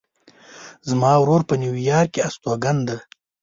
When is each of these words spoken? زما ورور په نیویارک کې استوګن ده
زما 0.89 1.11
ورور 1.19 1.41
په 1.49 1.53
نیویارک 1.63 2.09
کې 2.13 2.21
استوګن 2.27 2.77
ده 2.87 2.97